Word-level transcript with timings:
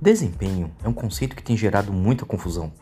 Desempenho 0.00 0.70
é 0.84 0.88
um 0.88 0.92
conceito 0.92 1.34
que 1.34 1.42
tem 1.42 1.56
gerado 1.56 1.92
muita 1.92 2.24
confusão. 2.24 2.72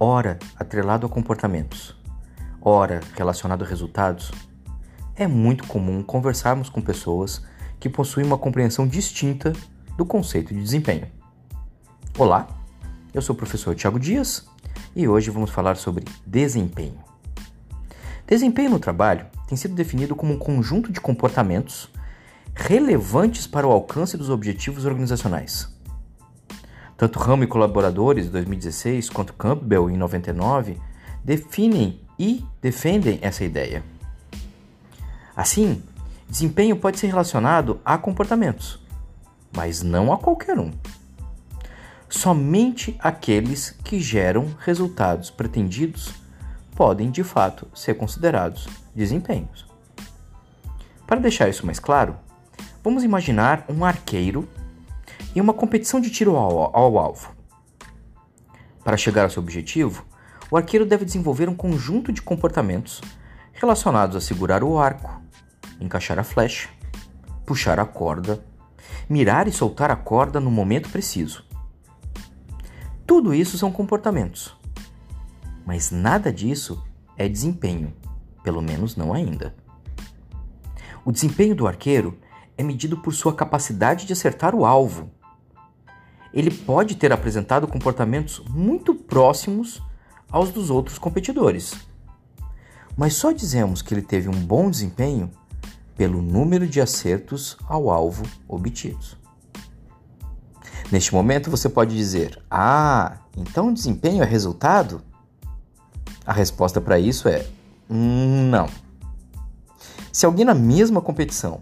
Ora 0.00 0.36
atrelado 0.56 1.06
a 1.06 1.08
comportamentos, 1.08 1.96
ora 2.60 3.00
relacionado 3.14 3.62
a 3.62 3.68
resultados. 3.68 4.32
É 5.14 5.28
muito 5.28 5.64
comum 5.64 6.02
conversarmos 6.02 6.68
com 6.68 6.82
pessoas 6.82 7.46
que 7.78 7.88
possuem 7.88 8.26
uma 8.26 8.36
compreensão 8.36 8.84
distinta 8.84 9.52
do 9.96 10.04
conceito 10.04 10.52
de 10.52 10.60
desempenho. 10.60 11.06
Olá, 12.18 12.48
eu 13.14 13.22
sou 13.22 13.34
o 13.36 13.38
professor 13.38 13.72
Tiago 13.76 14.00
Dias 14.00 14.44
e 14.96 15.06
hoje 15.06 15.30
vamos 15.30 15.50
falar 15.50 15.76
sobre 15.76 16.04
desempenho. 16.26 16.98
Desempenho 18.26 18.70
no 18.70 18.80
trabalho 18.80 19.26
tem 19.46 19.56
sido 19.56 19.76
definido 19.76 20.16
como 20.16 20.34
um 20.34 20.38
conjunto 20.38 20.90
de 20.90 21.00
comportamentos 21.00 21.88
relevantes 22.56 23.46
para 23.46 23.68
o 23.68 23.70
alcance 23.70 24.16
dos 24.16 24.30
objetivos 24.30 24.84
organizacionais 24.84 25.72
tanto 27.02 27.18
Ramo 27.18 27.42
e 27.42 27.48
colaboradores, 27.48 28.26
em 28.26 28.30
2016, 28.30 29.10
quanto 29.10 29.32
Campbell, 29.32 29.90
em 29.90 29.96
99, 29.96 30.80
definem 31.24 32.00
e 32.16 32.44
defendem 32.60 33.18
essa 33.22 33.42
ideia. 33.42 33.82
Assim, 35.34 35.82
desempenho 36.28 36.76
pode 36.76 37.00
ser 37.00 37.08
relacionado 37.08 37.80
a 37.84 37.98
comportamentos, 37.98 38.78
mas 39.52 39.82
não 39.82 40.12
a 40.12 40.16
qualquer 40.16 40.56
um. 40.60 40.70
Somente 42.08 42.96
aqueles 43.00 43.70
que 43.82 43.98
geram 43.98 44.54
resultados 44.60 45.28
pretendidos 45.28 46.14
podem 46.76 47.10
de 47.10 47.24
fato 47.24 47.66
ser 47.74 47.94
considerados 47.94 48.68
desempenhos. 48.94 49.66
Para 51.04 51.18
deixar 51.18 51.48
isso 51.48 51.66
mais 51.66 51.80
claro, 51.80 52.14
vamos 52.80 53.02
imaginar 53.02 53.64
um 53.68 53.84
arqueiro 53.84 54.48
em 55.34 55.40
uma 55.40 55.54
competição 55.54 56.00
de 56.00 56.10
tiro 56.10 56.36
ao, 56.36 56.76
ao 56.76 56.98
alvo. 56.98 57.34
Para 58.84 58.96
chegar 58.96 59.24
ao 59.24 59.30
seu 59.30 59.42
objetivo, 59.42 60.04
o 60.50 60.56
arqueiro 60.56 60.84
deve 60.84 61.04
desenvolver 61.04 61.48
um 61.48 61.54
conjunto 61.54 62.12
de 62.12 62.20
comportamentos 62.20 63.00
relacionados 63.52 64.16
a 64.16 64.20
segurar 64.20 64.62
o 64.62 64.78
arco, 64.78 65.22
encaixar 65.80 66.18
a 66.18 66.24
flecha, 66.24 66.68
puxar 67.46 67.80
a 67.80 67.84
corda, 67.86 68.44
mirar 69.08 69.48
e 69.48 69.52
soltar 69.52 69.90
a 69.90 69.96
corda 69.96 70.40
no 70.40 70.50
momento 70.50 70.90
preciso. 70.90 71.44
Tudo 73.06 73.32
isso 73.34 73.56
são 73.56 73.70
comportamentos, 73.70 74.56
mas 75.64 75.90
nada 75.90 76.32
disso 76.32 76.82
é 77.16 77.28
desempenho, 77.28 77.94
pelo 78.42 78.60
menos 78.60 78.96
não 78.96 79.14
ainda. 79.14 79.54
O 81.04 81.12
desempenho 81.12 81.54
do 81.54 81.66
arqueiro 81.66 82.18
é 82.56 82.62
medido 82.62 82.98
por 82.98 83.14
sua 83.14 83.34
capacidade 83.34 84.06
de 84.06 84.12
acertar 84.12 84.54
o 84.54 84.64
alvo 84.64 85.10
ele 86.32 86.50
pode 86.50 86.96
ter 86.96 87.12
apresentado 87.12 87.66
comportamentos 87.66 88.42
muito 88.48 88.94
próximos 88.94 89.82
aos 90.30 90.50
dos 90.50 90.70
outros 90.70 90.98
competidores. 90.98 91.74
Mas 92.96 93.14
só 93.14 93.32
dizemos 93.32 93.82
que 93.82 93.94
ele 93.94 94.02
teve 94.02 94.28
um 94.28 94.46
bom 94.46 94.70
desempenho 94.70 95.30
pelo 95.96 96.22
número 96.22 96.66
de 96.66 96.80
acertos 96.80 97.56
ao 97.66 97.90
alvo 97.90 98.24
obtidos. 98.48 99.16
Neste 100.90 101.14
momento 101.14 101.50
você 101.50 101.68
pode 101.68 101.96
dizer: 101.96 102.38
Ah, 102.50 103.18
então 103.36 103.72
desempenho 103.72 104.22
é 104.22 104.26
resultado? 104.26 105.02
A 106.26 106.32
resposta 106.32 106.80
para 106.80 106.98
isso 106.98 107.28
é: 107.28 107.46
Não. 107.88 108.68
Se 110.12 110.26
alguém 110.26 110.44
na 110.44 110.54
mesma 110.54 111.00
competição 111.00 111.60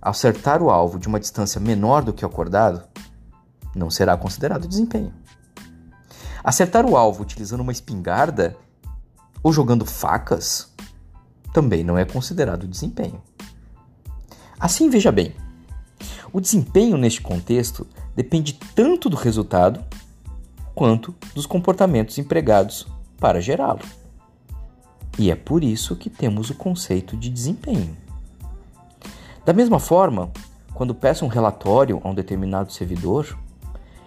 acertar 0.00 0.62
o 0.62 0.70
alvo 0.70 0.98
de 0.98 1.08
uma 1.08 1.18
distância 1.18 1.60
menor 1.60 2.02
do 2.02 2.12
que 2.12 2.24
o 2.24 2.28
acordado, 2.28 2.82
não 3.78 3.90
será 3.90 4.16
considerado 4.16 4.68
desempenho. 4.68 5.12
Acertar 6.42 6.84
o 6.84 6.96
alvo 6.96 7.22
utilizando 7.22 7.60
uma 7.60 7.72
espingarda 7.72 8.56
ou 9.42 9.52
jogando 9.52 9.86
facas 9.86 10.72
também 11.52 11.82
não 11.82 11.96
é 11.96 12.04
considerado 12.04 12.66
desempenho. 12.66 13.22
Assim, 14.60 14.90
veja 14.90 15.10
bem, 15.12 15.34
o 16.32 16.40
desempenho 16.40 16.96
neste 16.96 17.20
contexto 17.20 17.86
depende 18.14 18.58
tanto 18.74 19.08
do 19.08 19.16
resultado 19.16 19.84
quanto 20.74 21.14
dos 21.34 21.46
comportamentos 21.46 22.18
empregados 22.18 22.86
para 23.18 23.40
gerá-lo. 23.40 23.80
E 25.18 25.30
é 25.30 25.34
por 25.34 25.64
isso 25.64 25.96
que 25.96 26.08
temos 26.08 26.50
o 26.50 26.54
conceito 26.54 27.16
de 27.16 27.28
desempenho. 27.28 27.96
Da 29.44 29.52
mesma 29.52 29.80
forma, 29.80 30.30
quando 30.74 30.94
peço 30.94 31.24
um 31.24 31.28
relatório 31.28 32.00
a 32.04 32.08
um 32.08 32.14
determinado 32.14 32.72
servidor, 32.72 33.36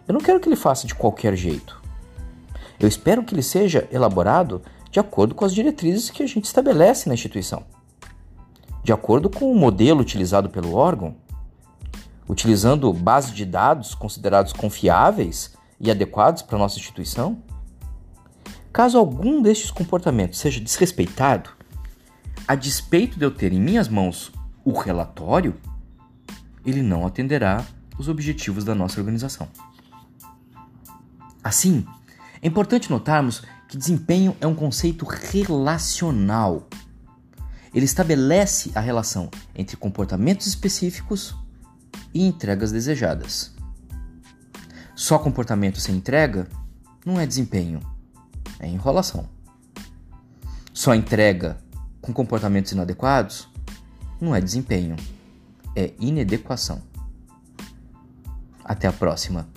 eu 0.07 0.13
não 0.13 0.21
quero 0.21 0.39
que 0.39 0.47
ele 0.49 0.55
faça 0.55 0.87
de 0.87 0.95
qualquer 0.95 1.35
jeito. 1.35 1.81
Eu 2.79 2.87
espero 2.87 3.23
que 3.23 3.33
ele 3.33 3.43
seja 3.43 3.87
elaborado 3.91 4.61
de 4.89 4.99
acordo 4.99 5.35
com 5.35 5.45
as 5.45 5.53
diretrizes 5.53 6.09
que 6.09 6.23
a 6.23 6.27
gente 6.27 6.45
estabelece 6.45 7.07
na 7.07 7.13
instituição. 7.13 7.63
De 8.83 8.91
acordo 8.91 9.29
com 9.29 9.51
o 9.51 9.55
modelo 9.55 10.01
utilizado 10.01 10.49
pelo 10.49 10.73
órgão, 10.73 11.15
utilizando 12.27 12.91
base 12.91 13.33
de 13.33 13.45
dados 13.45 13.93
considerados 13.93 14.53
confiáveis 14.53 15.53
e 15.79 15.91
adequados 15.91 16.41
para 16.41 16.55
a 16.55 16.59
nossa 16.59 16.77
instituição. 16.77 17.37
Caso 18.71 18.97
algum 18.97 19.41
destes 19.41 19.69
comportamentos 19.69 20.39
seja 20.39 20.59
desrespeitado, 20.59 21.49
a 22.47 22.55
despeito 22.55 23.19
de 23.19 23.25
eu 23.25 23.31
ter 23.31 23.51
em 23.53 23.59
minhas 23.59 23.87
mãos 23.87 24.31
o 24.63 24.71
relatório, 24.71 25.55
ele 26.65 26.81
não 26.81 27.05
atenderá 27.05 27.65
os 27.97 28.07
objetivos 28.07 28.63
da 28.63 28.73
nossa 28.73 28.99
organização. 28.99 29.47
Assim, 31.43 31.85
é 32.41 32.47
importante 32.47 32.89
notarmos 32.89 33.43
que 33.67 33.77
desempenho 33.77 34.35
é 34.41 34.47
um 34.47 34.55
conceito 34.55 35.05
relacional. 35.05 36.67
Ele 37.73 37.85
estabelece 37.85 38.71
a 38.75 38.79
relação 38.79 39.29
entre 39.55 39.77
comportamentos 39.77 40.45
específicos 40.47 41.35
e 42.13 42.25
entregas 42.25 42.71
desejadas. 42.71 43.53
Só 44.93 45.17
comportamento 45.17 45.79
sem 45.79 45.95
entrega 45.95 46.47
não 47.05 47.19
é 47.19 47.25
desempenho, 47.25 47.79
é 48.59 48.67
enrolação. 48.67 49.27
Só 50.73 50.93
entrega 50.93 51.57
com 52.01 52.13
comportamentos 52.13 52.71
inadequados 52.71 53.47
não 54.19 54.35
é 54.35 54.41
desempenho, 54.41 54.95
é 55.75 55.93
inadequação. 55.99 56.81
Até 58.63 58.87
a 58.87 58.93
próxima. 58.93 59.47